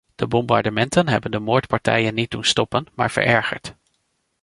De 0.15 0.27
bombardementen 0.27 1.07
hebben 1.07 1.31
de 1.31 1.39
moordpartijen 1.39 2.13
niet 2.13 2.31
doen 2.31 2.43
stoppen, 2.43 2.85
maar 2.93 3.11
verergerd. 3.11 3.75